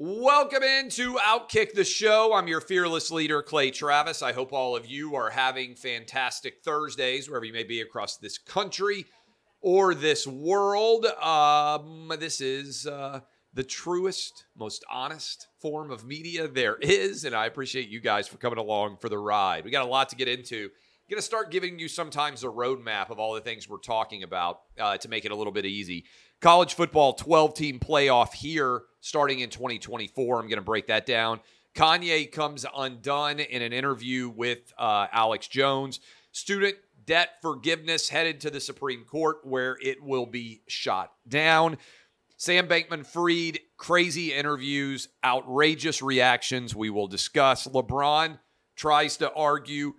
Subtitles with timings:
[0.00, 2.32] Welcome into Outkick the Show.
[2.32, 4.22] I'm your fearless leader, Clay Travis.
[4.22, 8.38] I hope all of you are having fantastic Thursdays, wherever you may be across this
[8.38, 9.06] country
[9.60, 11.04] or this world.
[11.04, 13.22] Um, this is uh,
[13.54, 18.36] the truest, most honest form of media there is, and I appreciate you guys for
[18.38, 19.64] coming along for the ride.
[19.64, 20.70] We got a lot to get into.
[21.10, 24.60] Going to start giving you sometimes a roadmap of all the things we're talking about
[24.78, 26.04] uh, to make it a little bit easy.
[26.42, 30.38] College football 12 team playoff here starting in 2024.
[30.38, 31.40] I'm going to break that down.
[31.74, 36.00] Kanye comes undone in an interview with uh, Alex Jones.
[36.32, 36.76] Student
[37.06, 41.78] debt forgiveness headed to the Supreme Court where it will be shot down.
[42.36, 46.76] Sam Bankman Fried, crazy interviews, outrageous reactions.
[46.76, 47.66] We will discuss.
[47.66, 48.38] LeBron
[48.76, 49.94] tries to argue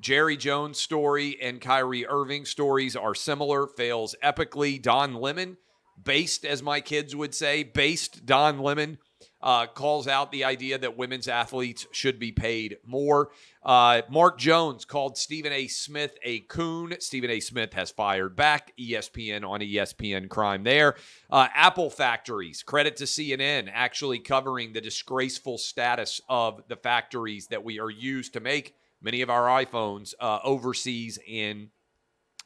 [0.00, 4.80] Jerry Jones' story and Kyrie Irving stories are similar, fails epically.
[4.80, 5.58] Don Lemon,
[6.02, 8.96] based, as my kids would say, based Don Lemon
[9.42, 13.30] uh, calls out the idea that women's athletes should be paid more.
[13.62, 15.66] Uh, Mark Jones called Stephen A.
[15.66, 16.94] Smith a coon.
[17.00, 17.40] Stephen A.
[17.40, 18.72] Smith has fired back.
[18.78, 20.96] ESPN on ESPN crime there.
[21.30, 27.64] Uh, Apple factories, credit to CNN, actually covering the disgraceful status of the factories that
[27.64, 31.70] we are used to make many of our iPhones uh, overseas in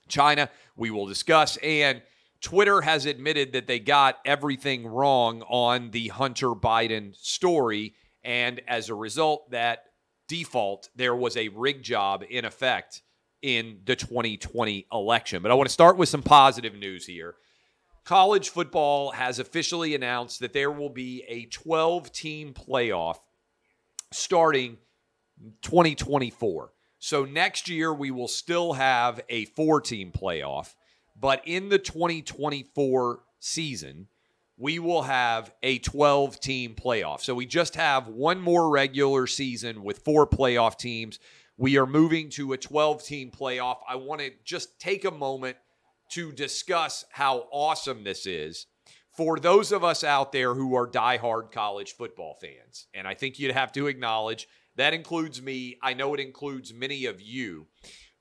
[0.09, 0.51] China.
[0.77, 1.57] We will discuss.
[1.59, 2.03] And
[2.41, 7.95] Twitter has admitted that they got everything wrong on the Hunter Biden story.
[8.23, 9.85] And as a result, that
[10.29, 13.03] default, there was a rig job in effect
[13.43, 15.43] in the 2020 election.
[15.43, 17.35] But I want to start with some positive news here.
[18.05, 23.17] College football has officially announced that there will be a 12 team playoff
[24.13, 24.77] starting
[25.63, 26.73] 2024.
[26.99, 30.75] So next year, we will still have a four team playoff.
[31.19, 34.09] But in the 2024 season,
[34.57, 37.21] we will have a 12 team playoff.
[37.21, 41.19] So we just have one more regular season with four playoff teams.
[41.57, 43.79] We are moving to a 12 team playoff.
[43.89, 45.57] I want to just take a moment
[46.11, 48.67] to discuss how awesome this is
[49.17, 52.87] for those of us out there who are diehard college football fans.
[52.95, 55.77] And I think you'd have to acknowledge that includes me.
[55.83, 57.67] I know it includes many of you.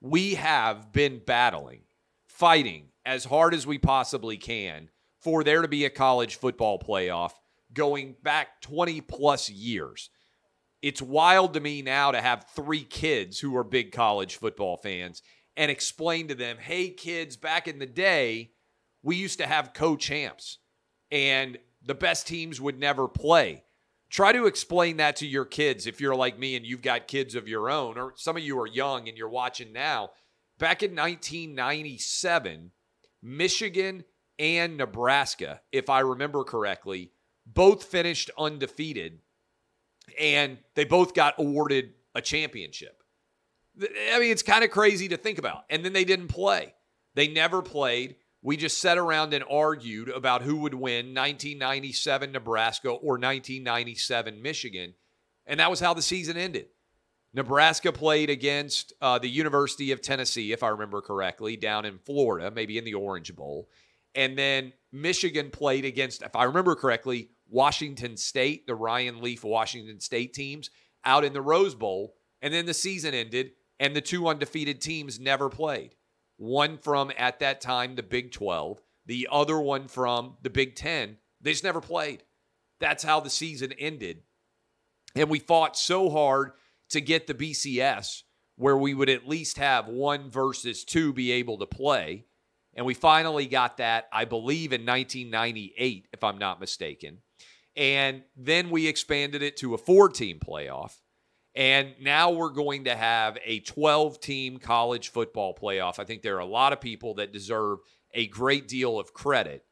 [0.01, 1.83] We have been battling
[2.27, 7.31] fighting as hard as we possibly can for there to be a college football playoff
[7.73, 10.09] going back 20 plus years.
[10.81, 15.21] It's wild to me now to have three kids who are big college football fans
[15.55, 18.51] and explain to them, hey, kids, back in the day,
[19.01, 20.57] we used to have co champs
[21.11, 23.62] and the best teams would never play.
[24.13, 27.33] Try to explain that to your kids if you're like me and you've got kids
[27.33, 30.11] of your own, or some of you are young and you're watching now.
[30.59, 32.69] Back in 1997,
[33.23, 34.03] Michigan
[34.37, 37.11] and Nebraska, if I remember correctly,
[37.47, 39.17] both finished undefeated
[40.19, 43.01] and they both got awarded a championship.
[43.81, 45.63] I mean, it's kind of crazy to think about.
[45.71, 46.75] And then they didn't play.
[47.15, 48.17] They never played.
[48.43, 54.93] We just sat around and argued about who would win 1997 Nebraska or 1997 Michigan.
[55.47, 56.67] And that was how the season ended.
[57.33, 62.51] Nebraska played against uh, the University of Tennessee, if I remember correctly, down in Florida,
[62.51, 63.69] maybe in the Orange Bowl.
[64.13, 69.99] And then Michigan played against, if I remember correctly, Washington State, the Ryan Leaf Washington
[69.99, 70.69] State teams,
[71.05, 72.13] out in the Rose Bowl.
[72.41, 75.95] And then the season ended, and the two undefeated teams never played.
[76.43, 81.15] One from, at that time, the Big 12, the other one from the Big 10.
[81.39, 82.23] They just never played.
[82.81, 84.23] That's how the season ended.
[85.15, 86.51] And we fought so hard
[86.89, 88.23] to get the BCS
[88.57, 92.25] where we would at least have one versus two be able to play.
[92.73, 97.19] And we finally got that, I believe, in 1998, if I'm not mistaken.
[97.77, 100.97] And then we expanded it to a four team playoff.
[101.55, 105.99] And now we're going to have a 12 team college football playoff.
[105.99, 107.79] I think there are a lot of people that deserve
[108.13, 109.63] a great deal of credit.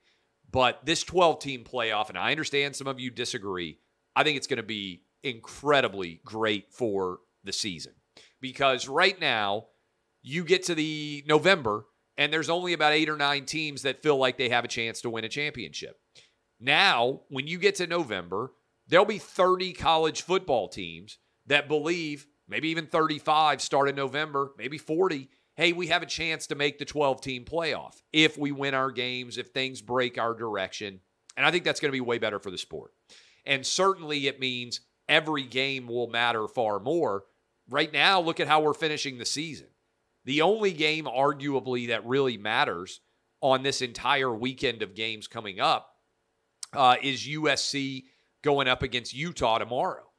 [0.52, 3.80] But this 12 team playoff, and I understand some of you disagree,
[4.16, 7.94] I think it's going to be incredibly great for the season
[8.39, 9.68] because right now
[10.22, 11.86] you get to the November
[12.18, 15.01] and there's only about eight or nine teams that feel like they have a chance
[15.01, 15.98] to win a championship.
[16.60, 18.51] Now, when you get to November,
[18.88, 24.77] there'll be 30 college football teams that believe, maybe even 35 start in November, maybe
[24.77, 25.29] 40.
[25.55, 28.91] Hey, we have a chance to make the 12 team playoff if we win our
[28.91, 31.01] games, if things break our direction.
[31.35, 32.91] And I think that's going to be way better for the sport.
[33.45, 37.23] And certainly it means every game will matter far more.
[37.69, 39.67] Right now, look at how we're finishing the season.
[40.25, 43.01] The only game, arguably, that really matters
[43.41, 45.95] on this entire weekend of games coming up
[46.73, 48.03] uh, is USC
[48.43, 50.11] going up against Utah tomorrow.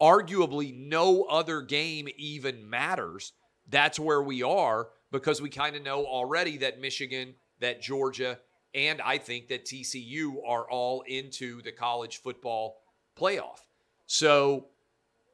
[0.00, 3.32] Arguably, no other game even matters.
[3.68, 8.38] That's where we are because we kind of know already that Michigan, that Georgia,
[8.74, 12.76] and I think that TCU are all into the college football
[13.18, 13.60] playoff.
[14.06, 14.68] So,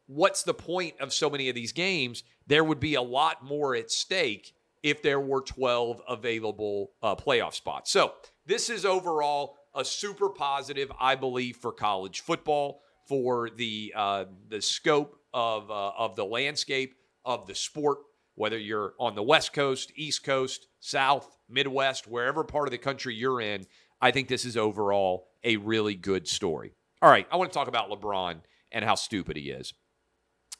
[0.07, 2.23] what's the point of so many of these games?
[2.47, 7.55] There would be a lot more at stake if there were 12 available uh, playoff
[7.55, 7.91] spots.
[7.91, 8.13] So,
[8.47, 14.61] this is overall a super positive, I believe, for college football, for the uh, the
[14.63, 17.99] scope of uh, of the landscape of the sport.
[18.37, 23.15] Whether you're on the West Coast, East Coast, South, Midwest, wherever part of the country
[23.15, 23.65] you're in,
[24.01, 26.73] I think this is overall a really good story.
[27.01, 28.41] All right, I want to talk about LeBron
[28.73, 29.73] and how stupid he is.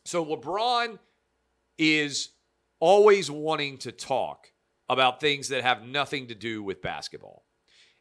[0.05, 0.99] So LeBron
[1.79, 2.31] is
[2.79, 4.49] always wanting to talk
[4.89, 7.45] about things that have nothing to do with basketball.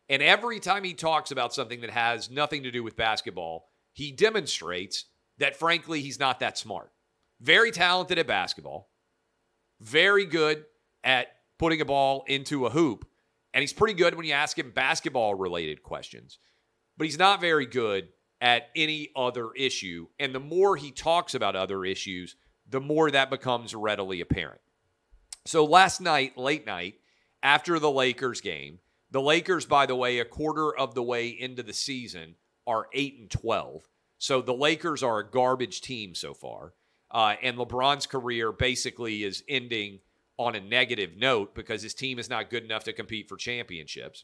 [0.09, 4.11] And every time he talks about something that has nothing to do with basketball, he
[4.11, 5.05] demonstrates
[5.37, 6.91] that, frankly, he's not that smart.
[7.39, 8.89] Very talented at basketball,
[9.79, 10.65] very good
[11.03, 11.27] at
[11.59, 13.05] putting a ball into a hoop.
[13.53, 16.39] And he's pretty good when you ask him basketball related questions,
[16.97, 18.09] but he's not very good
[18.41, 20.07] at any other issue.
[20.19, 22.35] And the more he talks about other issues,
[22.67, 24.61] the more that becomes readily apparent.
[25.45, 26.95] So last night, late night,
[27.43, 28.79] after the Lakers game,
[29.11, 32.35] the Lakers, by the way, a quarter of the way into the season,
[32.67, 33.87] are 8 and 12.
[34.17, 36.73] So the Lakers are a garbage team so far.
[37.11, 39.99] Uh, and LeBron's career basically is ending
[40.37, 44.23] on a negative note because his team is not good enough to compete for championships.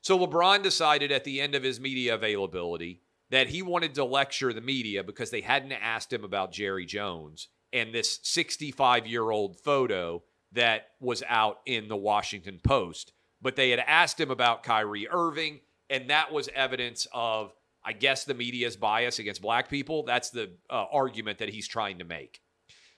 [0.00, 4.52] So LeBron decided at the end of his media availability that he wanted to lecture
[4.52, 9.60] the media because they hadn't asked him about Jerry Jones and this 65 year old
[9.60, 10.22] photo
[10.52, 15.60] that was out in the Washington Post but they had asked him about Kyrie Irving,
[15.90, 17.52] and that was evidence of,
[17.88, 20.02] I guess, the media's bias against black people.
[20.02, 22.42] That's the uh, argument that he's trying to make.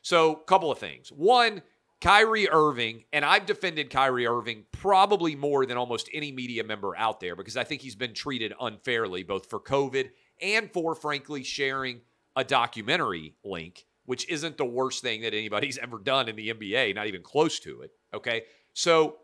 [0.02, 1.10] So, a couple of things.
[1.10, 1.62] One,
[2.00, 7.20] Kyrie Irving, and I've defended Kyrie Irving probably more than almost any media member out
[7.20, 10.10] there because I think he's been treated unfairly, both for COVID
[10.42, 12.00] and for, frankly, sharing
[12.34, 16.96] a documentary link, which isn't the worst thing that anybody's ever done in the NBA,
[16.96, 17.92] not even close to it.
[18.12, 18.42] Okay.
[18.72, 19.18] So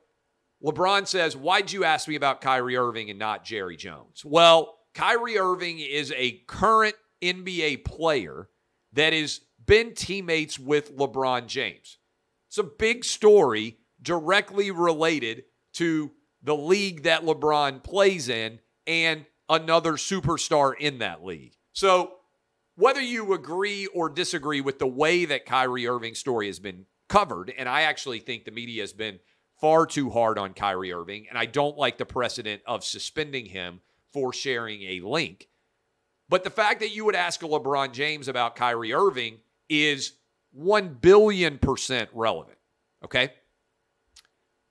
[0.63, 4.25] LeBron says, Why'd you ask me about Kyrie Irving and not Jerry Jones?
[4.25, 8.49] Well, Kyrie Irving is a current NBA player
[8.95, 11.99] that has been teammates with LeBron James.
[12.49, 15.45] It's a big story directly related
[15.75, 16.13] to
[16.43, 21.53] the league that LeBron plays in and another superstar in that league.
[21.75, 22.15] So,
[22.77, 27.53] whether you agree or disagree with the way that Kyrie Irving's story has been covered,
[27.59, 29.19] and I actually think the media has been
[29.61, 33.83] far too hard on Kyrie Irving, and I don't like the precedent of suspending him
[34.17, 35.47] for sharing a link.
[36.31, 40.13] But the fact that you would ask a LeBron James about Kyrie Irving is
[40.53, 42.57] 1 billion percent relevant.
[43.05, 43.35] Okay.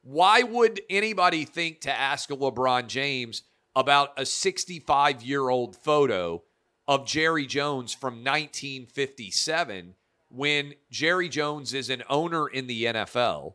[0.01, 3.43] Why would anybody think to ask a LeBron James
[3.75, 6.41] about a 65 year old photo
[6.87, 9.93] of Jerry Jones from 1957
[10.29, 13.53] when Jerry Jones is an owner in the NFL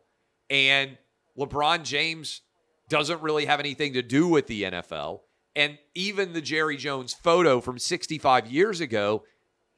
[0.49, 0.97] and
[1.37, 2.43] LeBron James
[2.87, 5.19] doesn't really have anything to do with the NFL.
[5.55, 9.23] And even the Jerry Jones photo from 65 years ago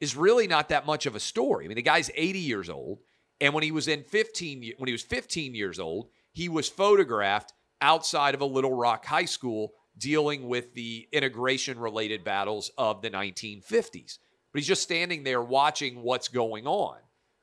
[0.00, 1.64] is really not that much of a story.
[1.64, 3.00] I mean, the guy's 80 years old.
[3.40, 7.52] And when he was in 15, when he was 15 years old, he was photographed
[7.80, 13.10] outside of a Little Rock high school dealing with the integration related battles of the
[13.10, 14.18] 1950s.
[14.52, 16.98] But he's just standing there watching what's going on.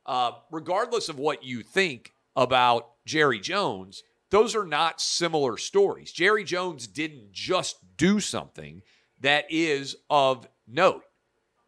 [0.06, 6.12] Uh, regardless of what you think about Jerry Jones, those are not similar stories.
[6.12, 8.82] Jerry Jones didn't just do something
[9.20, 11.04] that is of note.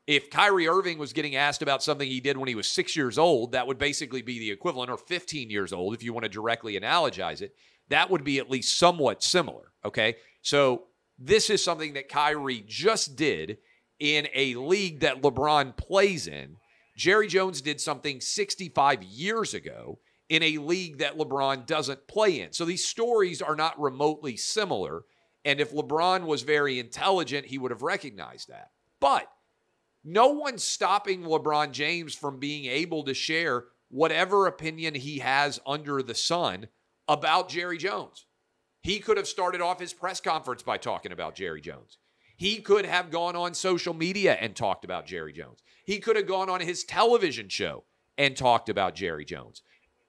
[0.07, 3.17] If Kyrie Irving was getting asked about something he did when he was six years
[3.17, 6.29] old, that would basically be the equivalent, or 15 years old, if you want to
[6.29, 7.53] directly analogize it.
[7.89, 9.71] That would be at least somewhat similar.
[9.85, 10.15] Okay.
[10.41, 10.83] So
[11.19, 13.59] this is something that Kyrie just did
[13.99, 16.57] in a league that LeBron plays in.
[16.97, 19.99] Jerry Jones did something 65 years ago
[20.33, 22.51] in a league that LeBron doesn't play in.
[22.53, 25.03] So these stories are not remotely similar.
[25.45, 28.71] And if LeBron was very intelligent, he would have recognized that.
[28.99, 29.27] But
[30.03, 36.01] no one's stopping LeBron James from being able to share whatever opinion he has under
[36.01, 36.67] the sun
[37.07, 38.25] about Jerry Jones.
[38.81, 41.99] He could have started off his press conference by talking about Jerry Jones.
[42.37, 45.61] He could have gone on social media and talked about Jerry Jones.
[45.85, 47.83] He could have gone on his television show
[48.17, 49.61] and talked about Jerry Jones.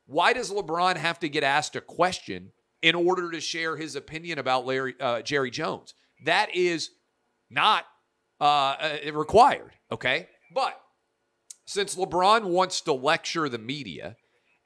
[0.06, 4.38] Why does LeBron have to get asked a question in order to share his opinion
[4.38, 5.94] about Larry uh, Jerry Jones?
[6.24, 6.90] That is
[7.50, 7.84] not
[8.40, 8.44] uh,
[9.04, 9.72] uh, required.
[9.90, 10.28] Okay.
[10.54, 10.80] But
[11.66, 14.16] since LeBron wants to lecture the media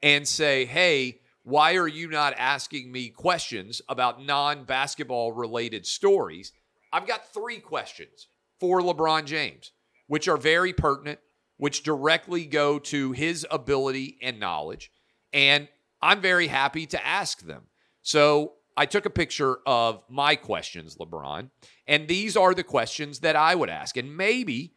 [0.02, 6.52] and say, hey, why are you not asking me questions about non basketball related stories?
[6.92, 8.28] I've got three questions
[8.60, 9.72] for LeBron James,
[10.06, 11.20] which are very pertinent,
[11.56, 14.90] which directly go to his ability and knowledge.
[15.32, 15.68] And
[16.00, 17.64] I'm very happy to ask them.
[18.02, 21.50] So I took a picture of my questions, LeBron,
[21.86, 23.96] and these are the questions that I would ask.
[23.96, 24.74] And maybe,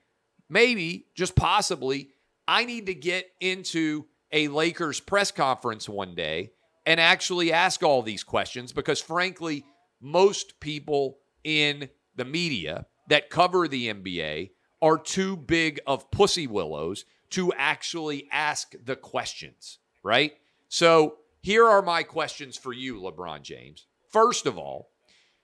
[0.49, 2.09] maybe, just possibly,
[2.47, 6.51] I need to get into a Lakers press conference one day
[6.85, 9.63] and actually ask all these questions because, frankly,
[10.01, 17.05] most people in the media that cover the NBA are too big of pussy willows
[17.29, 20.33] to actually ask the questions, right?
[20.71, 23.87] So here are my questions for you, LeBron James.
[24.09, 24.87] First of all,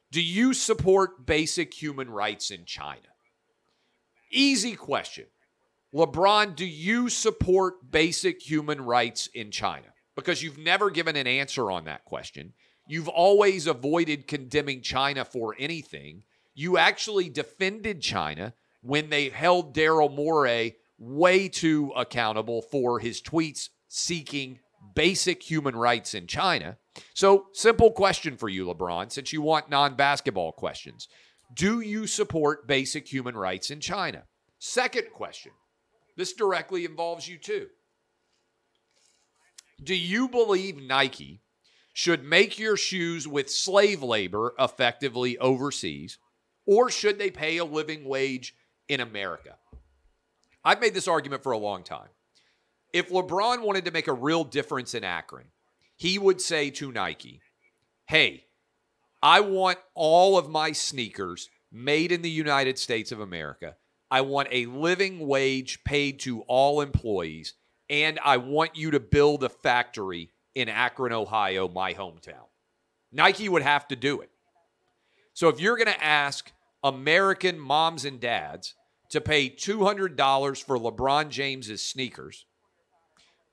[0.10, 3.10] do you support basic human rights in China?
[4.31, 5.25] Easy question.
[5.93, 9.88] LeBron, do you support basic human rights in China?
[10.15, 12.53] Because you've never given an answer on that question.
[12.88, 16.24] You've always avoided condemning China for anything.
[16.55, 23.67] You actually defended China when they held Daryl Morey way too accountable for his tweets
[23.89, 24.60] seeking
[24.96, 26.77] basic human rights in China.
[27.13, 31.08] So, simple question for you, LeBron, since you want non basketball questions.
[31.53, 34.24] Do you support basic human rights in China?
[34.60, 35.51] Second question.
[36.15, 37.67] This directly involves you too.
[39.82, 41.41] Do you believe Nike
[41.94, 46.17] should make your shoes with slave labor effectively overseas,
[46.65, 48.56] or should they pay a living wage
[48.88, 49.56] in America?
[50.65, 52.10] I've made this argument for a long time.
[52.94, 55.48] If LeBron wanted to make a real difference in Akron,
[55.96, 57.41] he would say to Nike,
[58.08, 58.46] Hey,
[59.22, 63.75] I want all of my sneakers made in the United States of America.
[64.10, 67.53] I want a living wage paid to all employees,
[67.89, 72.48] and I want you to build a factory in Akron, Ohio, my hometown.
[73.12, 74.29] Nike would have to do it.
[75.34, 76.51] So if you're going to ask
[76.84, 78.74] American moms and dads
[79.10, 82.46] to pay $200 for LeBron James's sneakers,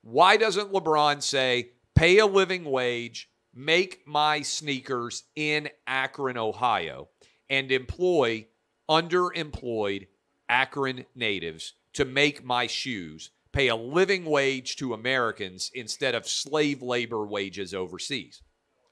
[0.05, 7.09] why doesn't LeBron say, pay a living wage, make my sneakers in Akron, Ohio,
[7.49, 8.47] and employ
[8.89, 10.07] underemployed
[10.49, 16.83] Akron natives to make my shoes, pay a living wage to Americans instead of slave
[16.83, 18.43] labor wages overseas?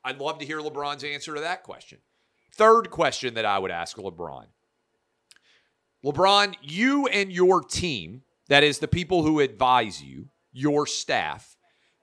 [0.03, 1.99] I'd love to hear LeBron's answer to that question.
[2.55, 4.47] Third question that I would ask LeBron
[6.05, 11.57] LeBron, you and your team, that is the people who advise you, your staff,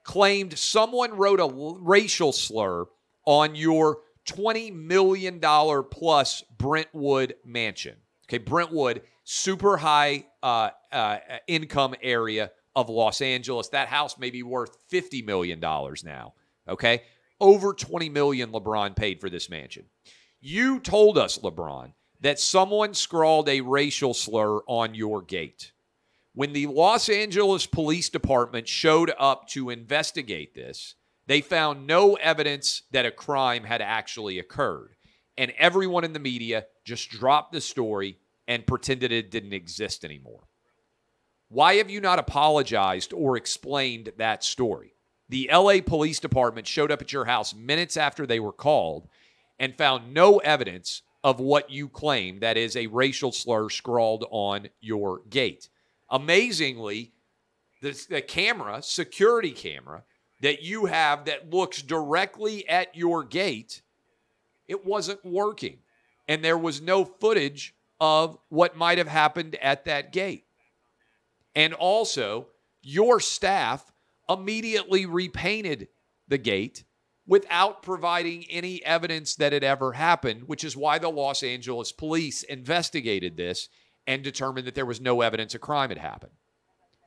[0.04, 2.86] claimed someone wrote a racial slur
[3.24, 5.40] on your $20 million
[5.90, 7.96] plus Brentwood mansion.
[8.28, 13.68] Okay, Brentwood, super high uh, uh, income area of Los Angeles.
[13.68, 16.34] That house may be worth $50 million now.
[16.68, 17.02] Okay,
[17.40, 19.86] over 20 million LeBron paid for this mansion.
[20.40, 25.72] You told us, LeBron, that someone scrawled a racial slur on your gate.
[26.32, 30.94] When the Los Angeles Police Department showed up to investigate this,
[31.26, 34.94] they found no evidence that a crime had actually occurred.
[35.36, 40.44] And everyone in the media just dropped the story and pretended it didn't exist anymore.
[41.48, 44.94] Why have you not apologized or explained that story?
[45.28, 49.08] The LA Police Department showed up at your house minutes after they were called
[49.58, 54.68] and found no evidence of what you claim that is a racial slur scrawled on
[54.80, 55.68] your gate.
[56.10, 57.12] Amazingly,
[57.82, 60.04] the, the camera, security camera
[60.40, 63.82] that you have that looks directly at your gate,
[64.66, 65.78] it wasn't working.
[66.28, 70.44] And there was no footage of what might have happened at that gate.
[71.54, 72.46] And also,
[72.82, 73.92] your staff
[74.28, 75.88] immediately repainted
[76.28, 76.84] the gate
[77.26, 82.42] without providing any evidence that it ever happened, which is why the Los Angeles police
[82.44, 83.68] investigated this
[84.06, 86.32] and determined that there was no evidence a crime had happened.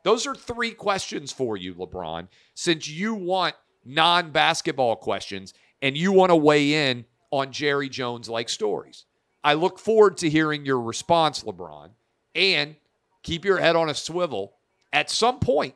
[0.04, 6.12] Those are three questions for you, LeBron, since you want non basketball questions and you
[6.12, 9.06] want to weigh in on Jerry Jones like stories.
[9.44, 11.90] I look forward to hearing your response, LeBron,
[12.36, 12.76] and
[13.24, 14.56] keep your head on a swivel.
[14.92, 15.76] At some point,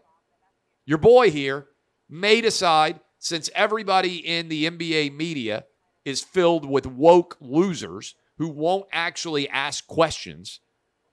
[0.85, 1.67] your boy here
[2.09, 5.65] may decide, since everybody in the NBA media
[6.05, 10.59] is filled with woke losers who won't actually ask questions,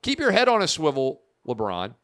[0.05, 1.95] keep your head on a swivel, LeBron.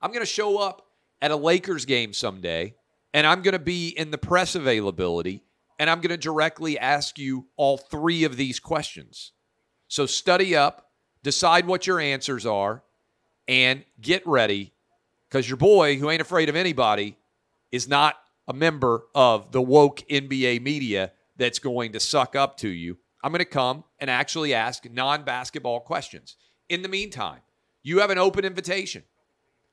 [0.00, 0.86] I'm going to show up
[1.20, 2.74] at a Lakers game someday,
[3.12, 5.44] and I'm going to be in the press availability,
[5.78, 9.32] and I'm going to directly ask you all three of these questions.
[9.88, 10.90] So study up,
[11.22, 12.82] decide what your answers are,
[13.46, 14.72] and get ready
[15.28, 17.18] because your boy, who ain't afraid of anybody,
[17.70, 18.16] is not
[18.48, 22.96] a member of the woke NBA media that's going to suck up to you.
[23.22, 26.36] I'm going to come and actually ask non basketball questions.
[26.68, 27.40] In the meantime,
[27.82, 29.02] you have an open invitation.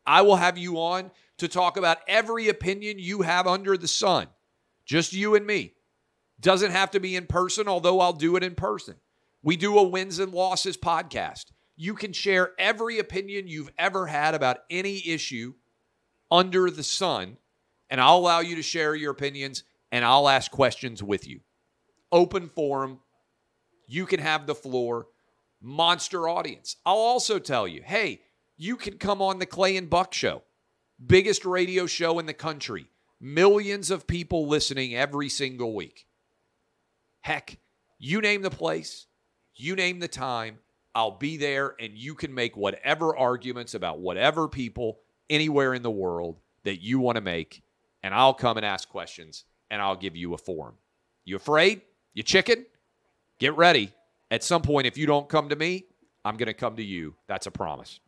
[0.06, 4.28] I will have you on to talk about every opinion you have under the sun,
[4.86, 5.74] just you and me.
[6.40, 8.96] Doesn't have to be in person, although I'll do it in person.
[9.42, 11.46] We do a wins and losses podcast.
[11.76, 15.54] You can share every opinion you've ever had about any issue
[16.30, 17.38] under the sun,
[17.90, 21.42] and I'll allow you to share your opinions and I'll ask questions with you.
[22.12, 23.00] Open forum.
[23.86, 25.08] You can have the floor.
[25.64, 26.76] Monster audience.
[26.86, 28.22] I'll also tell you hey,
[28.58, 30.44] you can come on the Clay and Buck show,
[31.04, 32.88] biggest radio show in the country.
[33.22, 36.06] Millions of people listening every single week.
[37.22, 37.58] Heck,
[37.98, 39.08] you name the place,
[39.56, 40.60] you name the time,
[40.94, 45.90] I'll be there, and you can make whatever arguments about whatever people anywhere in the
[45.90, 47.64] world that you want to make,
[48.04, 50.76] and I'll come and ask questions and I'll give you a forum.
[51.26, 51.82] You afraid?
[52.14, 52.66] You chicken?
[53.40, 53.92] Get ready.
[54.34, 55.86] At some point, if you don't come to me,
[56.26, 57.14] I'm going to come to you.
[57.28, 58.00] That's a promise.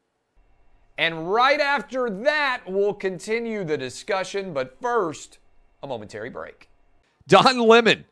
[0.98, 4.51] And right after that, we'll continue the discussion.
[4.51, 5.38] But first,
[5.84, 6.67] a momentary break.
[7.27, 8.05] Don Lemon.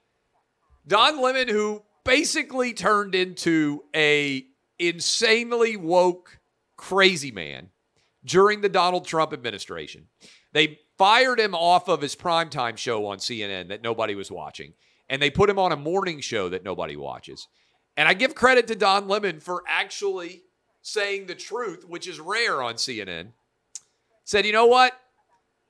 [0.86, 4.46] Don Lemon, who basically turned into a
[4.78, 6.38] insanely woke
[6.78, 7.72] crazy man
[8.24, 10.06] during the Donald Trump administration.
[10.52, 14.74] They fired him off of his primetime show on CNN that nobody was watching,
[15.10, 17.48] and they put him on a morning show that nobody watches.
[17.96, 20.44] And I give credit to Don Lemon for actually
[20.82, 23.30] saying the truth, which is rare on CNN.
[24.26, 25.00] Said, you know what?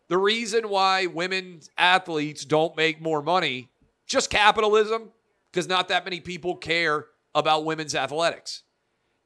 [0.08, 3.70] The reason why women athletes don't make more money,
[4.06, 5.12] just capitalism,
[5.52, 8.64] because not that many people care about women's athletics.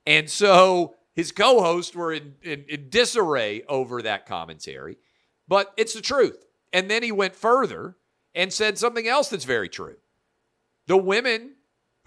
[0.06, 4.98] And so his co hosts were in, in, in, disarray over that commentary,
[5.48, 6.46] but it's the truth.
[6.72, 7.98] And then he went further
[8.34, 9.98] and said something else that's very true.
[10.86, 11.57] The women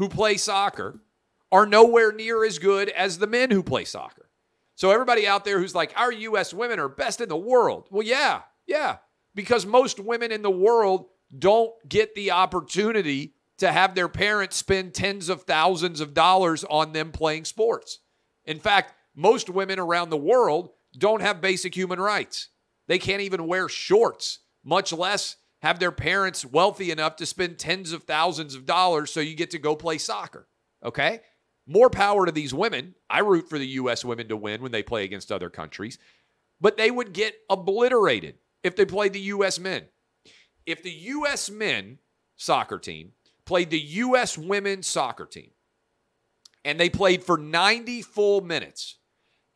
[0.01, 0.99] who play soccer
[1.53, 4.31] are nowhere near as good as the men who play soccer.
[4.75, 6.55] So everybody out there who's like, our U.S.
[6.55, 7.87] women are best in the world.
[7.91, 8.97] Well, yeah, yeah,
[9.35, 11.05] because most women in the world
[11.39, 16.95] don't get the opportunity to have their parents spend tens of thousands of dollars on
[16.95, 17.99] them playing sports.
[18.47, 22.49] In fact, most women around the world don't have basic human rights.
[22.87, 27.93] They can't even wear shorts, much less have their parents wealthy enough to spend tens
[27.93, 30.49] of thousands of dollars so you get to go play soccer.
[30.85, 31.21] Okay?
[31.67, 32.95] More power to these women.
[33.09, 34.05] I root for the U.S.
[34.05, 35.99] women to win when they play against other countries,
[36.61, 39.59] but they would get obliterated if they played the U.S.
[39.59, 39.85] men.
[40.67, 41.51] If the U.S.
[41.51, 41.99] men
[42.37, 43.13] soccer team
[43.45, 44.39] played the U.S.
[44.39, 45.51] women's soccer team
[46.65, 48.97] and they played for 90 full minutes,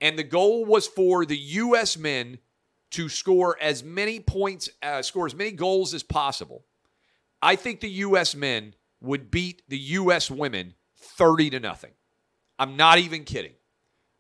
[0.01, 1.97] and the goal was for the U.S.
[1.97, 2.39] men
[2.95, 6.65] to score as many points, uh, score as many goals as possible,
[7.43, 8.37] I think the U.S.
[8.37, 10.31] men would beat the U.S.
[10.31, 11.91] women 30 to nothing.
[12.57, 13.55] I'm not even kidding.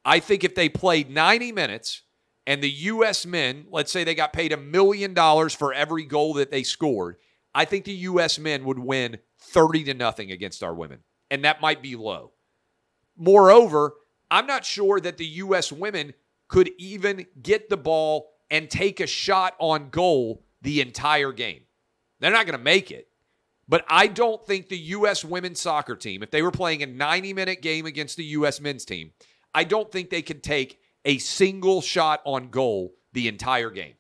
[0.04, 2.02] I think if they played 90 minutes
[2.48, 3.24] and the U.S.
[3.24, 7.16] men, let's say they got paid a million dollars for every goal that they scored,
[7.54, 8.40] I think the U.S.
[8.40, 10.98] men would win 30 to nothing against our women.
[11.30, 12.32] And that might be low.
[13.16, 13.94] Moreover,
[14.32, 15.70] I'm not sure that the U.S.
[15.70, 16.12] women
[16.48, 21.62] could even get the ball and take a shot on goal the entire game.
[22.20, 23.09] They're not going to make it.
[23.66, 25.24] But I don't think the U.S.
[25.24, 28.61] women's soccer team, if they were playing a 90 minute game against the U.S.
[28.61, 29.12] men's team,
[29.54, 33.94] I don't think they could take a single shot on goal the entire game.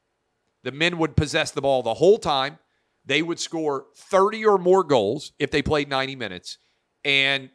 [0.64, 2.58] The men would possess the ball the whole time.
[3.06, 6.58] They would score 30 or more goals if they played 90 minutes,
[7.04, 7.50] and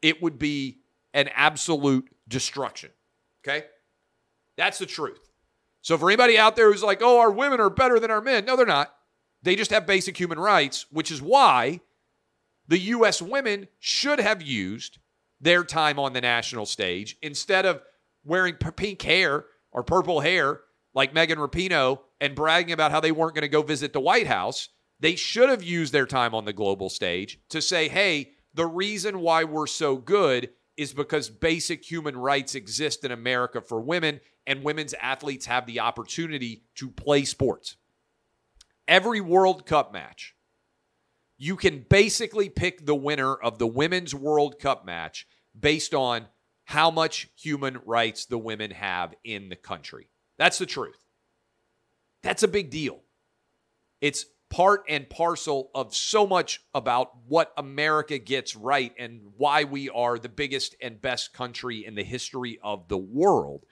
[0.00, 0.78] it would be
[1.12, 2.90] an absolute destruction.
[3.44, 3.66] Okay?
[4.56, 5.31] That's the truth.
[5.82, 8.44] So for anybody out there who's like, oh, our women are better than our men,
[8.44, 8.94] no, they're not.
[9.42, 11.80] They just have basic human rights, which is why
[12.68, 13.20] the U.S.
[13.20, 14.98] women should have used
[15.40, 17.82] their time on the national stage instead of
[18.24, 20.60] wearing pink hair or purple hair
[20.94, 24.28] like Megan Rapinoe and bragging about how they weren't going to go visit the White
[24.28, 24.68] House.
[25.00, 29.20] They should have used their time on the global stage to say, hey, the reason
[29.20, 34.62] why we're so good is because basic human rights exist in America for women and
[34.64, 37.76] women's athletes have the opportunity to play sports.
[38.88, 40.34] Every World Cup match,
[41.38, 45.26] you can basically pick the winner of the Women's World Cup match
[45.58, 46.26] based on
[46.64, 50.08] how much human rights the women have in the country.
[50.38, 51.04] That's the truth.
[52.22, 53.00] That's a big deal.
[54.00, 59.88] It's part and parcel of so much about what America gets right and why we
[59.88, 63.64] are the biggest and best country in the history of the world.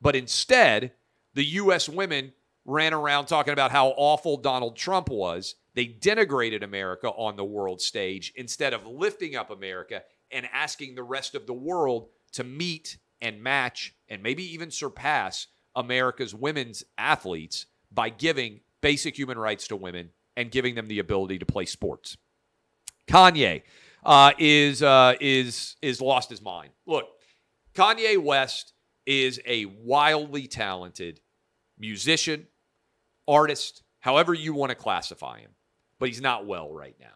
[0.00, 0.92] But instead,
[1.34, 1.88] the U.S.
[1.88, 2.32] women
[2.64, 5.56] ran around talking about how awful Donald Trump was.
[5.74, 11.02] They denigrated America on the world stage instead of lifting up America and asking the
[11.02, 17.66] rest of the world to meet and match and maybe even surpass America's women's athletes
[17.92, 22.16] by giving basic human rights to women and giving them the ability to play sports.
[23.06, 23.62] Kanye
[24.04, 26.70] uh, is uh, is is lost his mind.
[26.86, 27.06] Look,
[27.74, 28.72] Kanye West
[29.06, 31.20] is a wildly talented
[31.78, 32.46] musician,
[33.26, 35.50] artist, however you want to classify him,
[35.98, 37.06] but he's not well right now.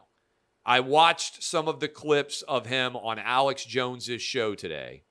[0.67, 5.05] I watched some of the clips of him on Alex Jones's show today,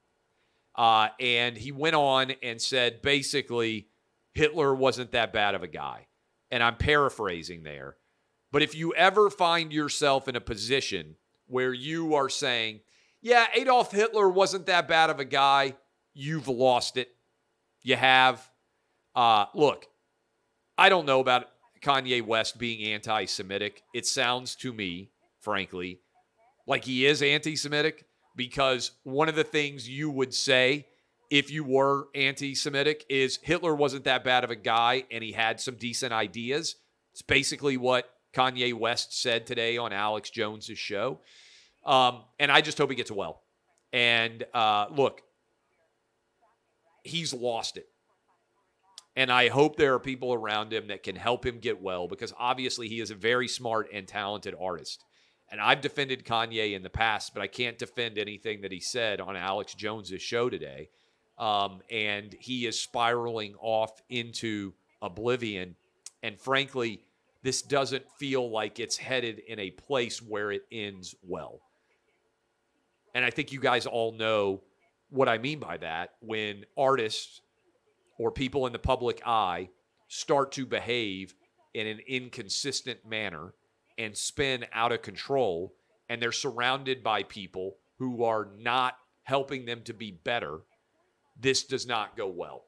[0.76, 3.88] uh, and he went on and said basically
[4.34, 6.08] Hitler wasn't that bad of a guy.
[6.52, 7.98] And I'm paraphrasing there.
[8.52, 11.16] But if you ever find yourself in a position
[11.48, 12.82] where you are saying,
[13.22, 15.76] yeah, Adolf Hitler wasn't that bad of a guy,
[16.14, 17.10] you've lost it.
[17.82, 18.50] You have.
[19.16, 19.88] Uh, look,
[20.78, 21.48] I don't know about
[21.82, 23.84] Kanye West being anti Semitic.
[23.94, 25.12] It sounds to me
[25.44, 26.00] frankly,
[26.66, 30.88] like he is anti Semitic because one of the things you would say
[31.30, 35.34] if you were anti Semitic is Hitler wasn't that bad of a guy and he
[35.34, 36.78] had some decent ideas.
[37.12, 41.20] It's basically what Kanye West said today on Alex Jones's show.
[41.86, 43.42] Um, and I just hope he gets well.
[43.92, 45.22] And uh, look,
[47.04, 47.88] he's lost it.
[49.16, 52.34] And I hope there are people around him that can help him get well because
[52.38, 55.04] obviously he is a very smart and talented artist.
[55.52, 59.22] And I've defended Kanye in the past, but I can't defend anything that he said
[59.22, 60.90] on Alex Jones's show today.
[61.38, 65.76] Um, and he is spiraling off into oblivion.
[66.24, 67.04] And frankly,
[67.44, 71.60] this doesn't feel like it's headed in a place where it ends well.
[73.14, 74.62] And I think you guys all know
[75.14, 77.42] what I mean by that when artists
[78.18, 79.70] or people in the public eye
[80.08, 81.36] start to behave
[81.76, 83.54] in an inconsistent manner
[84.00, 85.76] and spin out of control
[86.10, 90.62] and they're surrounded by people who are not helping them to be better,
[91.40, 92.64] this does not go well.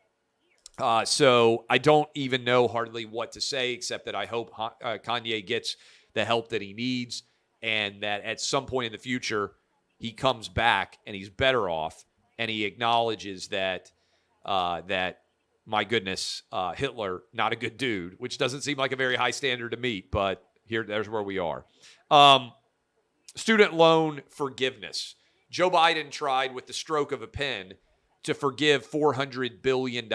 [0.77, 4.97] Uh, so I don't even know hardly what to say except that I hope uh,
[5.03, 5.77] Kanye gets
[6.13, 7.23] the help that he needs
[7.63, 9.53] and that at some point in the future
[9.97, 12.05] he comes back and he's better off
[12.37, 13.91] and he acknowledges that
[14.45, 15.21] uh, that
[15.65, 19.31] my goodness uh, Hitler not a good dude, which doesn't seem like a very high
[19.31, 21.65] standard to meet, but here, there's where we are.
[22.09, 22.51] Um,
[23.35, 25.15] student loan forgiveness.
[25.51, 27.73] Joe Biden tried with the stroke of a pen
[28.23, 30.09] to forgive $400 billion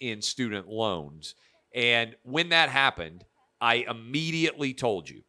[0.00, 1.34] in student loans.
[1.74, 3.24] And when that happened,
[3.60, 5.22] I immediately told you,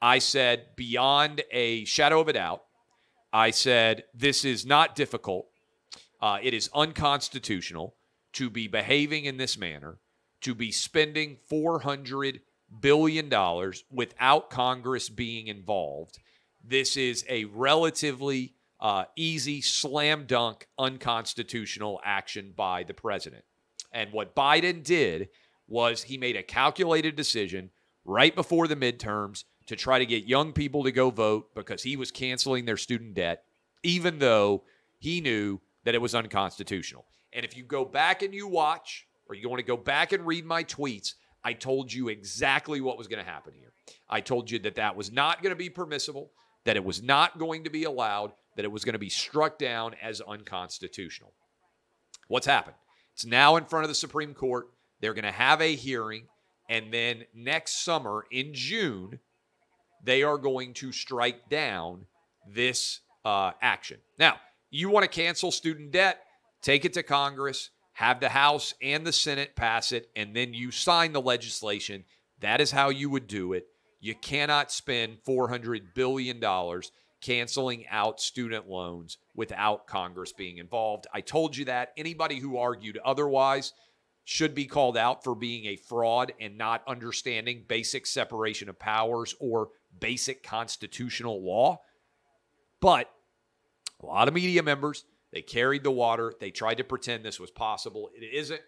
[0.00, 2.62] I said, beyond a shadow of a doubt,
[3.32, 5.46] I said, this is not difficult.
[6.20, 7.94] Uh, it is unconstitutional
[8.34, 9.98] to be behaving in this manner,
[10.40, 12.40] to be spending 400
[12.80, 16.18] billion dollars without Congress being involved.
[16.62, 23.44] This is a relatively uh, easy, slam dunk, unconstitutional action by the president.
[23.92, 25.28] And what Biden did
[25.66, 27.70] was he made a calculated decision
[28.04, 31.96] right before the midterms to try to get young people to go vote because he
[31.96, 33.44] was canceling their student debt,
[33.82, 34.64] even though
[34.98, 37.04] he knew that it was unconstitutional.
[37.32, 40.26] And if you go back and you watch, or you want to go back and
[40.26, 43.72] read my tweets, I told you exactly what was going to happen here.
[44.08, 46.32] I told you that that was not going to be permissible,
[46.64, 49.58] that it was not going to be allowed, that it was going to be struck
[49.58, 51.32] down as unconstitutional.
[52.26, 52.76] What's happened?
[53.14, 54.68] It's now in front of the Supreme Court.
[55.00, 56.26] They're going to have a hearing.
[56.68, 59.20] And then next summer in June,
[60.04, 62.06] they are going to strike down
[62.46, 63.98] this uh, action.
[64.18, 64.36] Now,
[64.70, 66.20] you want to cancel student debt?
[66.62, 70.70] Take it to Congress have the House and the Senate pass it, and then you
[70.70, 72.04] sign the legislation.
[72.38, 73.66] That is how you would do it.
[73.98, 76.40] You cannot spend $400 billion
[77.20, 81.08] canceling out student loans without Congress being involved.
[81.12, 81.90] I told you that.
[81.96, 83.72] Anybody who argued otherwise
[84.22, 89.34] should be called out for being a fraud and not understanding basic separation of powers
[89.40, 91.80] or basic constitutional law.
[92.80, 93.10] But
[94.02, 96.32] a lot of media members they carried the water.
[96.40, 98.10] They tried to pretend this was possible.
[98.14, 98.60] It isn't.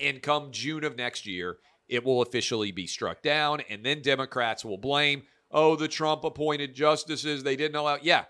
[0.00, 3.62] And come June of next year, it will officially be struck down.
[3.70, 7.98] And then Democrats will blame, oh, the Trump appointed justices, they didn't allow.
[8.02, 8.24] Yeah.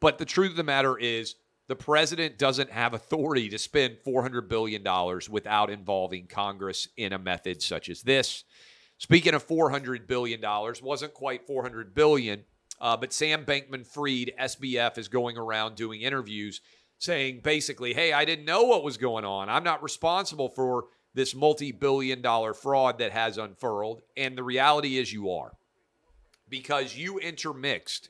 [0.00, 1.36] But the truth of the matter is,
[1.68, 4.84] the president doesn't have authority to spend $400 billion
[5.28, 8.44] without involving Congress in a method such as this.
[8.98, 10.40] Speaking of $400 billion,
[10.82, 12.44] wasn't quite $400 billion,
[12.80, 16.60] uh, but Sam Bankman Fried, SBF, is going around doing interviews
[16.98, 19.48] saying basically, hey, I didn't know what was going on.
[19.48, 24.02] I'm not responsible for this multi billion dollar fraud that has unfurled.
[24.16, 25.52] And the reality is you are
[26.48, 28.08] because you intermixed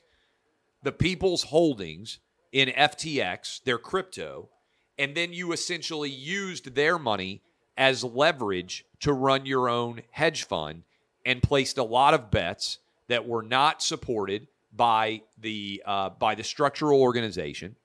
[0.83, 2.19] the people's holdings
[2.51, 4.49] in FTX, their crypto,
[4.97, 7.41] and then you essentially used their money
[7.77, 10.83] as leverage to run your own hedge fund
[11.25, 16.43] and placed a lot of bets that were not supported by the uh, by the
[16.43, 17.75] structural organization.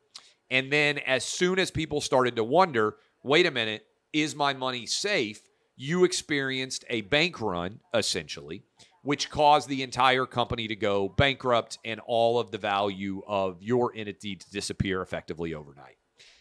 [0.51, 4.87] And then as soon as people started to wonder, wait a minute, is my money
[4.87, 5.41] safe?
[5.77, 8.63] You experienced a bank run essentially
[9.03, 13.93] which caused the entire company to go bankrupt and all of the value of your
[13.95, 15.97] entity to disappear effectively overnight.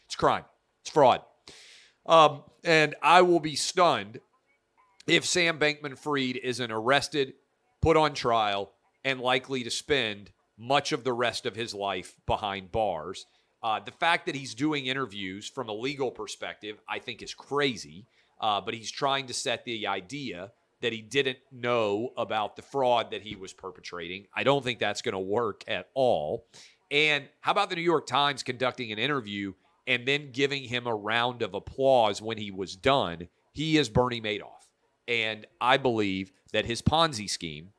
[0.05, 0.45] It's crime,
[0.83, 1.21] it's fraud.
[2.05, 4.19] Um, and I will be stunned
[5.07, 7.33] if Sam Bankman Fried isn't arrested,
[7.81, 8.71] put on trial,
[9.03, 13.25] and likely to spend much of the rest of his life behind bars.
[13.63, 18.05] Uh, the fact that he's doing interviews from a legal perspective, I think, is crazy.
[18.41, 23.11] Uh, but he's trying to set the idea that he didn't know about the fraud
[23.11, 24.25] that he was perpetrating.
[24.35, 26.47] I don't think that's going to work at all.
[26.89, 29.53] And how about the New York Times conducting an interview
[29.87, 33.27] and then giving him a round of applause when he was done?
[33.53, 34.67] He is Bernie Madoff.
[35.07, 37.69] And I believe that his Ponzi scheme,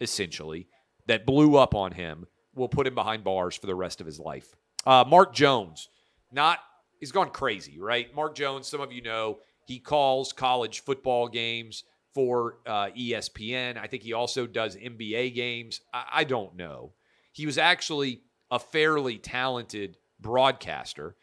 [0.00, 0.68] essentially,
[1.06, 4.18] that blew up on him, will put him behind bars for the rest of his
[4.18, 4.54] life.
[4.86, 5.88] Uh, Mark Jones,
[6.30, 6.58] not,
[7.00, 8.14] he's gone crazy, right?
[8.14, 13.78] Mark Jones, some of you know, he calls college football games for uh, ESPN.
[13.78, 15.80] I think he also does NBA games.
[15.94, 16.92] I, I don't know.
[17.32, 18.20] He was actually
[18.50, 21.16] a fairly talented broadcaster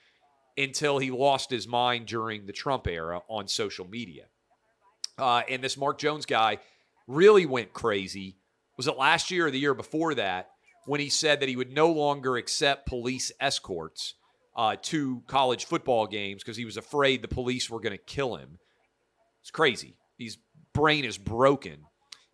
[0.59, 4.25] until he lost his mind during the Trump era on social media.
[5.17, 6.59] Uh, and this Mark Jones guy
[7.07, 8.37] really went crazy.
[8.77, 10.49] Was it last year or the year before that
[10.85, 14.15] when he said that he would no longer accept police escorts
[14.55, 18.35] uh, to college football games because he was afraid the police were going to kill
[18.35, 18.59] him?
[19.41, 19.95] It's crazy.
[20.17, 20.37] His
[20.73, 21.85] brain is broken.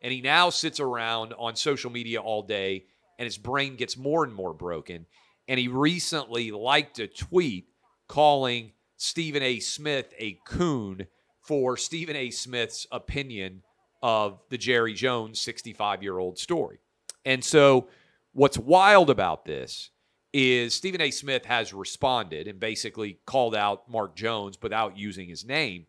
[0.01, 2.85] And he now sits around on social media all day
[3.17, 5.05] and his brain gets more and more broken.
[5.47, 7.67] And he recently liked a tweet
[8.07, 9.59] calling Stephen A.
[9.59, 11.07] Smith a coon
[11.41, 12.31] for Stephen A.
[12.31, 13.61] Smith's opinion
[14.01, 16.79] of the Jerry Jones 65 year old story.
[17.25, 17.87] And so,
[18.33, 19.89] what's wild about this
[20.33, 21.11] is Stephen A.
[21.11, 25.85] Smith has responded and basically called out Mark Jones without using his name.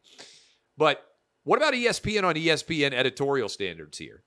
[0.77, 1.05] But
[1.43, 4.23] what about ESPN on ESPN editorial standards here?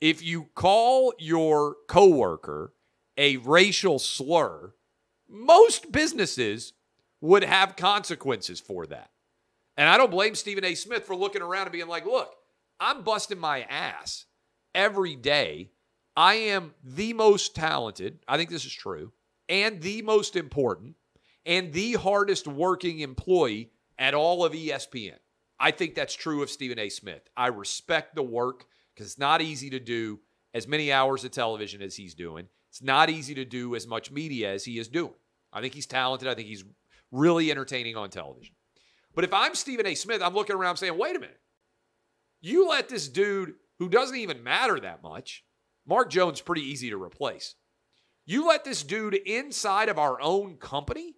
[0.00, 2.72] If you call your coworker
[3.16, 4.74] a racial slur,
[5.28, 6.74] most businesses
[7.20, 9.10] would have consequences for that.
[9.76, 10.74] And I don't blame Stephen A.
[10.74, 12.34] Smith for looking around and being like, look,
[12.80, 14.26] I'm busting my ass
[14.74, 15.70] every day.
[16.16, 19.12] I am the most talented, I think this is true,
[19.48, 20.96] and the most important,
[21.46, 25.18] and the hardest working employee at all of ESPN.
[25.60, 26.88] I think that's true of Stephen A.
[26.88, 27.22] Smith.
[27.36, 30.20] I respect the work because it's not easy to do
[30.54, 32.48] as many hours of television as he's doing.
[32.70, 35.14] It's not easy to do as much media as he is doing.
[35.52, 36.28] I think he's talented.
[36.28, 36.64] I think he's
[37.10, 38.54] really entertaining on television.
[39.14, 39.94] But if I'm Stephen A.
[39.94, 41.40] Smith, I'm looking around saying, wait a minute.
[42.40, 45.44] You let this dude who doesn't even matter that much,
[45.86, 47.54] Mark Jones, pretty easy to replace.
[48.26, 51.16] You let this dude inside of our own company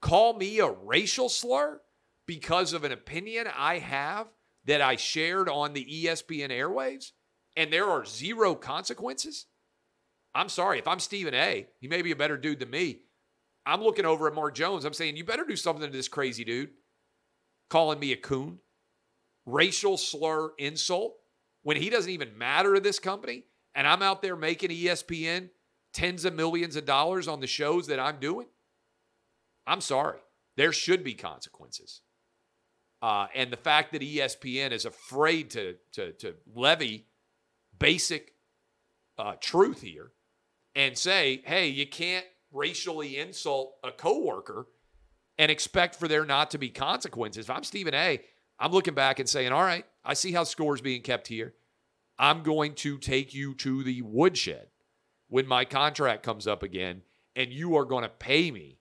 [0.00, 1.80] call me a racial slur?
[2.30, 4.28] because of an opinion I have
[4.64, 7.10] that I shared on the ESPN airwaves
[7.56, 9.46] and there are zero consequences?
[10.32, 10.78] I'm sorry.
[10.78, 13.00] If I'm Stephen A., he may be a better dude than me.
[13.66, 14.84] I'm looking over at Mark Jones.
[14.84, 16.70] I'm saying, you better do something to this crazy dude
[17.68, 18.58] calling me a coon,
[19.46, 21.14] racial slur insult
[21.62, 23.44] when he doesn't even matter to this company.
[23.74, 25.50] And I'm out there making ESPN
[25.92, 28.46] tens of millions of dollars on the shows that I'm doing.
[29.66, 30.18] I'm sorry.
[30.56, 32.00] There should be consequences.
[33.02, 37.06] Uh, and the fact that ESPN is afraid to, to, to levy
[37.78, 38.34] basic
[39.16, 40.10] uh, truth here
[40.74, 44.66] and say, hey, you can't racially insult a coworker
[45.38, 47.46] and expect for there not to be consequences.
[47.46, 48.20] If I'm Stephen A.,
[48.58, 51.54] I'm looking back and saying, all right, I see how scores being kept here.
[52.18, 54.66] I'm going to take you to the woodshed
[55.28, 57.02] when my contract comes up again,
[57.34, 58.78] and you are going to pay me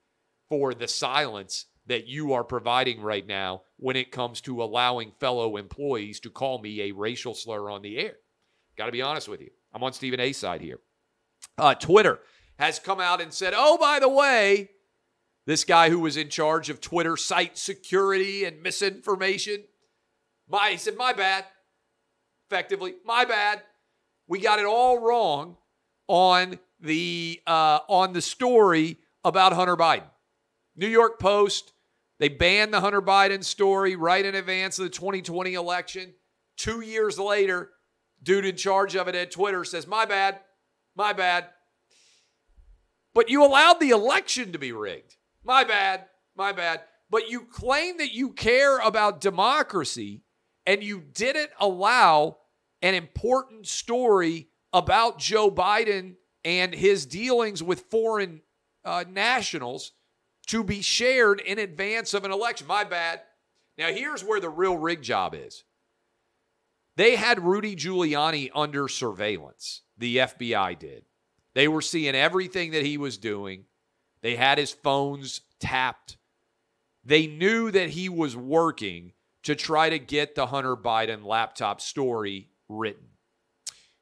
[0.50, 5.56] for the silence that you are providing right now when it comes to allowing fellow
[5.56, 8.16] employees to call me a racial slur on the air.
[8.78, 9.50] Got to be honest with you.
[9.74, 10.80] I'm on Stephen A's side here.
[11.58, 12.20] Uh, Twitter
[12.60, 14.70] has come out and said, oh, by the way,
[15.46, 19.64] This guy who was in charge of Twitter site security and misinformation.
[20.48, 21.46] My, he said, My bad.
[22.48, 23.64] Effectively, my bad.
[24.28, 25.58] We got it all wrong
[26.08, 30.10] on the uh, on the story about Hunter Biden.
[30.76, 31.74] New York Post,
[32.20, 36.14] they banned the Hunter Biden story right in advance of the 2020 election.
[36.58, 37.72] Two years later,
[38.22, 40.42] dude in charge of it at Twitter says, My bad,
[40.96, 41.48] my bad.
[43.20, 45.18] But you allowed the election to be rigged.
[45.44, 46.06] My bad,
[46.38, 46.84] my bad.
[47.10, 50.24] But you claim that you care about democracy
[50.66, 52.38] and you didn't allow
[52.82, 58.40] an important story about Joe Biden and his dealings with foreign
[58.86, 59.92] uh, nationals
[60.48, 62.68] to be shared in advance of an election.
[62.68, 63.20] My bad.
[63.78, 65.66] Now, here's where the real rig job is.
[66.96, 71.04] They had Rudy Giuliani under surveillance, the FBI did.
[71.56, 73.66] They were seeing everything that he was doing,
[74.22, 76.18] they had his phones tapped.
[77.04, 82.50] They knew that he was working to try to get the Hunter Biden laptop story
[82.68, 83.08] written.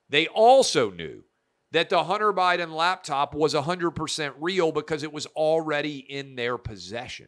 [0.09, 1.23] They also knew
[1.71, 7.27] that the Hunter Biden laptop was 100% real because it was already in their possession.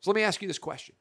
[0.00, 0.94] So let me ask you this question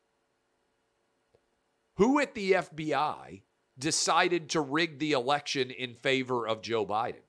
[1.98, 3.44] Who at the FBI
[3.78, 7.22] decided to rig the election in favor of Joe Biden?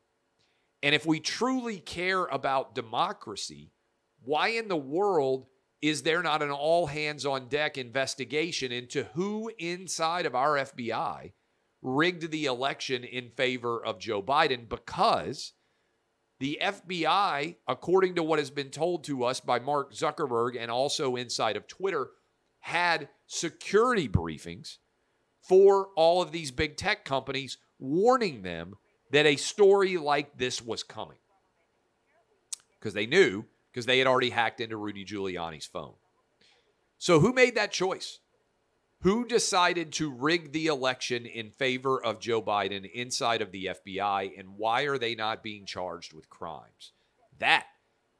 [0.82, 3.72] And if we truly care about democracy,
[4.22, 5.46] why in the world
[5.82, 11.32] is there not an all hands on deck investigation into who inside of our FBI
[11.82, 14.68] rigged the election in favor of Joe Biden?
[14.68, 15.52] Because
[16.38, 21.16] the FBI, according to what has been told to us by Mark Zuckerberg and also
[21.16, 22.08] inside of Twitter,
[22.60, 24.78] had security briefings
[25.40, 28.74] for all of these big tech companies warning them
[29.10, 31.18] that a story like this was coming.
[32.78, 35.94] Because they knew, because they had already hacked into Rudy Giuliani's phone.
[36.98, 38.18] So, who made that choice?
[39.02, 44.38] Who decided to rig the election in favor of Joe Biden inside of the FBI,
[44.38, 46.92] and why are they not being charged with crimes?
[47.38, 47.66] That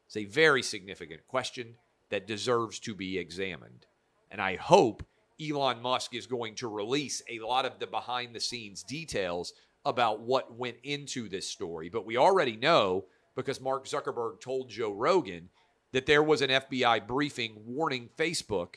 [0.09, 1.77] is a very significant question
[2.09, 3.85] that deserves to be examined.
[4.31, 5.05] And I hope
[5.41, 9.53] Elon Musk is going to release a lot of the behind the scenes details
[9.85, 11.89] about what went into this story.
[11.89, 15.49] But we already know because Mark Zuckerberg told Joe Rogan
[15.93, 18.77] that there was an FBI briefing warning Facebook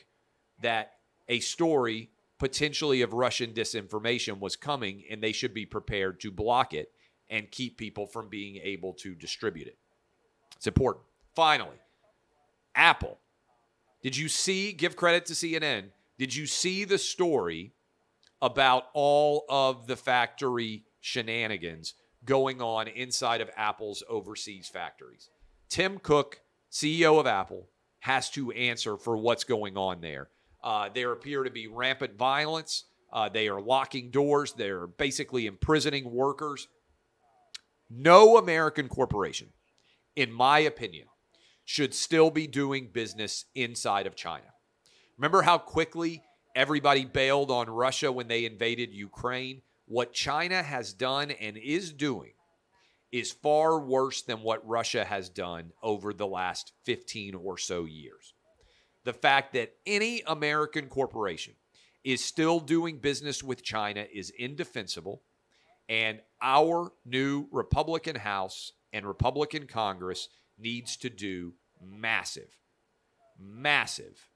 [0.60, 0.92] that
[1.28, 6.74] a story potentially of Russian disinformation was coming, and they should be prepared to block
[6.74, 6.90] it
[7.30, 9.78] and keep people from being able to distribute it.
[10.56, 11.04] It's important.
[11.34, 11.76] Finally,
[12.74, 13.18] Apple.
[14.02, 15.84] Did you see, give credit to CNN,
[16.18, 17.72] did you see the story
[18.42, 21.92] about all of the factory shenanigans
[22.24, 25.28] going on inside of Apple's overseas factories?
[25.68, 26.40] Tim Cook,
[26.72, 27.68] CEO of Apple,
[28.00, 30.30] has to answer for what's going on there.
[30.62, 32.84] Uh, there appear to be rampant violence.
[33.12, 34.54] Uh, they are locking doors.
[34.54, 36.68] They're basically imprisoning workers.
[37.90, 39.48] No American corporation,
[40.16, 41.08] in my opinion,
[41.66, 44.46] should still be doing business inside of China.
[45.18, 46.22] Remember how quickly
[46.56, 49.60] everybody bailed on Russia when they invaded Ukraine?
[49.86, 52.32] What China has done and is doing
[53.12, 58.34] is far worse than what Russia has done over the last 15 or so years
[59.04, 61.54] the fact that any American corporation
[62.02, 65.22] is still doing business with China is indefensible.
[65.88, 72.58] And our new Republican House and Republican Congress needs to do massive,
[73.38, 74.28] massive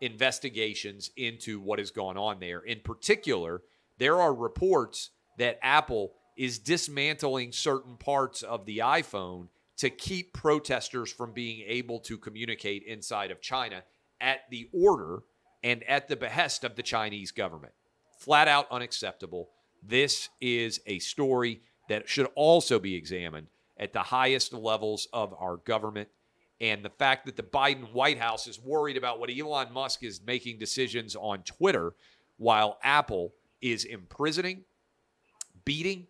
[0.00, 2.60] investigations into what has gone on there.
[2.60, 3.62] In particular,
[3.98, 11.12] there are reports that Apple is dismantling certain parts of the iPhone to keep protesters
[11.12, 13.82] from being able to communicate inside of China
[14.20, 15.22] at the order
[15.62, 17.72] and at the behest of the Chinese government.
[18.18, 19.50] Flat out unacceptable.
[19.82, 25.56] This is a story that should also be examined at the highest levels of our
[25.56, 26.08] government.
[26.60, 30.22] And the fact that the Biden White House is worried about what Elon Musk is
[30.24, 31.94] making decisions on Twitter
[32.36, 34.62] while Apple is imprisoning,
[35.64, 36.06] beating,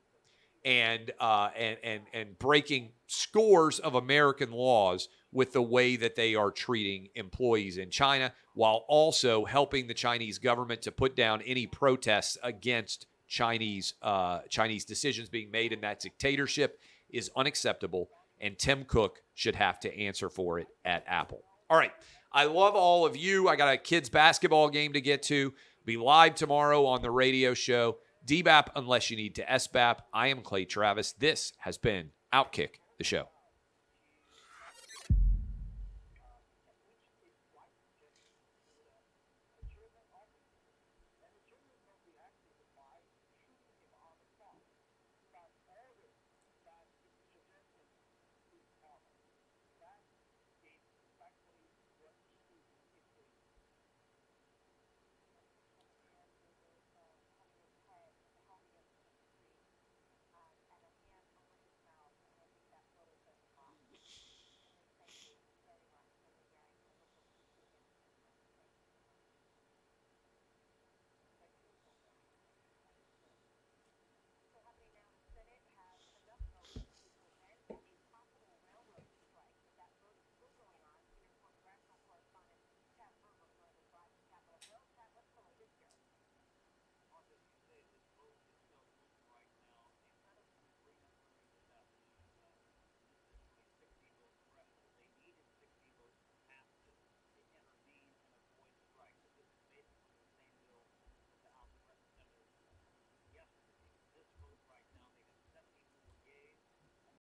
[0.64, 6.34] and, uh, and, and, and breaking scores of American laws with the way that they
[6.34, 11.66] are treating employees in China, while also helping the Chinese government to put down any
[11.66, 16.80] protests against Chinese uh, Chinese decisions being made in that dictatorship
[17.10, 18.08] is unacceptable,
[18.40, 21.42] and Tim Cook should have to answer for it at Apple.
[21.70, 21.92] All right,
[22.32, 23.48] I love all of you.
[23.48, 25.54] I got a kids basketball game to get to.
[25.84, 27.98] Be live tomorrow on the radio show.
[28.26, 29.98] DBAP unless you need to SBAP.
[30.14, 31.12] I am Clay Travis.
[31.12, 33.33] This has been Outkick the show.